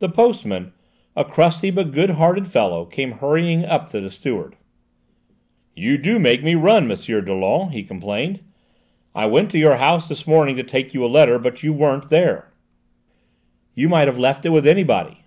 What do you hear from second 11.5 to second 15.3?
you weren't there." "You might have left it with anybody."